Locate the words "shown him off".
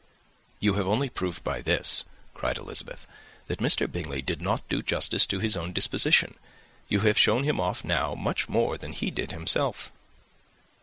7.19-7.83